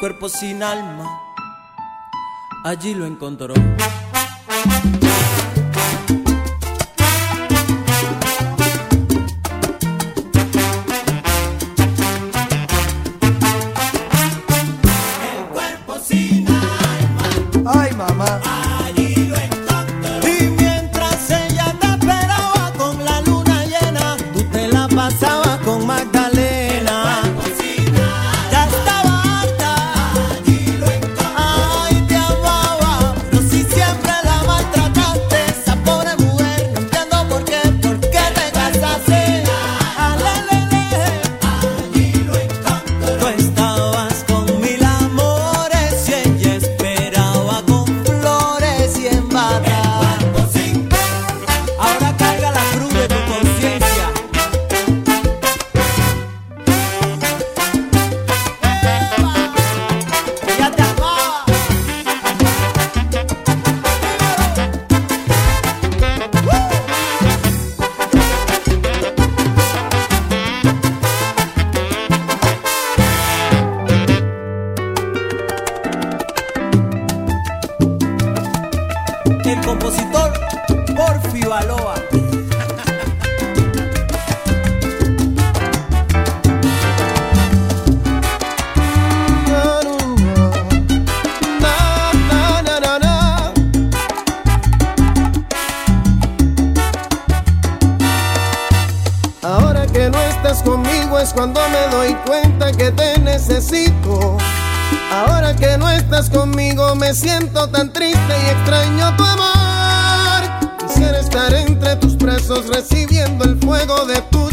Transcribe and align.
cuerpo 0.00 0.30
sin 0.30 0.62
alma, 0.62 1.04
allí 2.64 2.94
lo 2.94 3.04
encontró. 3.04 3.52
El 3.52 3.62
cuerpo 15.52 15.98
sin 15.98 16.48
alma. 16.48 17.72
Ay, 17.74 17.92
mamá. 17.92 18.59
Recibiendo 112.66 113.44
el 113.44 113.58
fuego 113.58 114.04
de 114.06 114.20
tu 114.22 114.49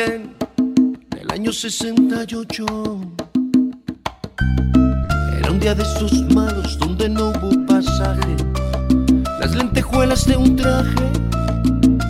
Volkswagen 0.00 0.34
del 1.10 1.30
año 1.30 1.52
68. 1.52 2.66
Era 5.38 5.50
un 5.50 5.60
día 5.60 5.74
de 5.74 5.82
esos 5.82 6.12
malos 6.34 6.78
donde 6.78 7.08
no 7.08 7.30
hubo 7.30 7.66
pasaje. 7.66 8.36
Las 9.40 9.54
lentejuelas 9.54 10.26
de 10.26 10.36
un 10.36 10.56
traje 10.56 10.94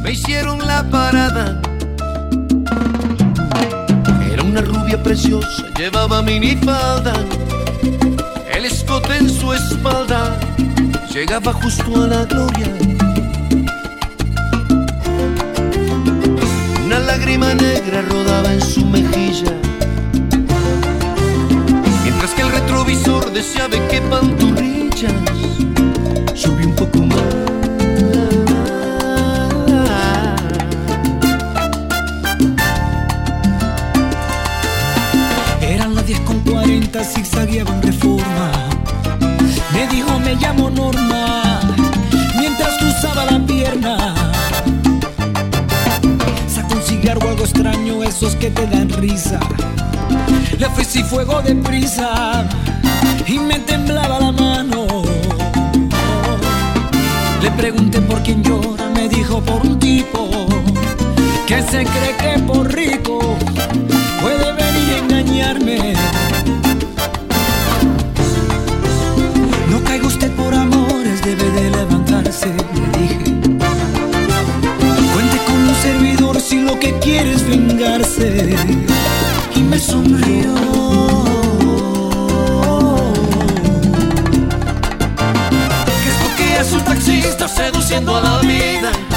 me 0.03 0.13
hicieron 0.13 0.59
la 0.59 0.89
parada. 0.91 1.61
Era 4.31 4.43
una 4.43 4.61
rubia 4.61 5.03
preciosa, 5.03 5.67
llevaba 5.77 6.23
minifalda, 6.23 7.15
el 8.55 8.65
escote 8.65 9.17
en 9.17 9.29
su 9.29 9.53
espalda 9.53 10.39
llegaba 11.13 11.53
justo 11.53 12.03
a 12.03 12.07
la 12.07 12.25
gloria. 12.25 12.90
Lágrima 17.21 17.53
negra 17.53 18.01
rodaba 18.01 18.51
en 18.51 18.63
su 18.63 18.83
mejilla, 18.87 19.53
mientras 22.03 22.31
que 22.31 22.41
el 22.41 22.51
retrovisor 22.51 23.31
decía 23.31 23.69
de 23.69 23.79
qué 23.89 24.01
pantorrillas 24.01 25.13
subí 26.35 26.65
un 26.65 26.75
poco 26.75 26.99
más. 27.01 27.21
Eran 35.61 35.95
las 35.95 36.07
10 36.07 36.21
con 36.21 36.41
40, 36.41 37.05
zigzagueaba 37.05 37.75
en 37.75 37.83
reforma. 37.83 38.51
Me 39.75 39.87
dijo, 39.89 40.19
me 40.21 40.37
llamo 40.37 40.71
Norma, 40.71 41.61
mientras 42.39 42.79
cruzaba 42.79 43.27
la 43.27 43.39
pierna. 43.45 44.30
Extraño, 47.91 48.05
esos 48.05 48.37
que 48.37 48.51
te 48.51 48.67
dan 48.67 48.89
risa. 48.89 49.41
Le 50.59 50.67
ofrecí 50.67 51.03
fuego 51.03 51.41
de 51.43 51.55
prisa 51.55 52.47
y 53.27 53.39
me 53.39 53.59
temblaba 53.61 54.21
la 54.21 54.33
mano. 54.33 54.87
Le 57.43 57.51
pregunté 57.53 58.01
por 58.03 58.23
quién 58.23 58.43
llora, 58.43 58.89
me 58.95 59.09
dijo 59.09 59.41
por 59.41 59.63
un 59.63 59.79
tipo 59.79 60.29
que 61.47 61.63
se 61.63 61.85
cree 61.85 62.17
que 62.19 62.43
por 62.43 62.70
lo 77.25 77.27
que 77.27 77.33
quiere 77.33 77.33
es 77.33 77.47
vengarse. 77.47 78.57
Y 79.55 79.61
me 79.63 79.79
sonrió. 79.79 80.55
¿Qué 86.03 86.09
es 86.09 86.23
lo 86.23 86.37
que 86.37 86.59
hace 86.59 86.75
un 86.77 86.85
taxista 86.85 87.49
seduciendo 87.49 88.17
a 88.17 88.21
la 88.21 88.39
vida? 88.41 89.10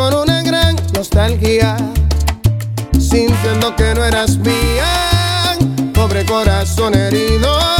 con 0.00 0.14
una 0.14 0.42
gran 0.42 0.76
nostalgia, 0.94 1.76
sintiendo 2.98 3.76
que 3.76 3.94
no 3.94 4.02
eras 4.02 4.38
mía, 4.38 5.58
pobre 5.92 6.24
corazón 6.24 6.94
herido. 6.94 7.79